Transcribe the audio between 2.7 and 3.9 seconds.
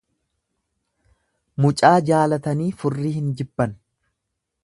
furrii hin jibban.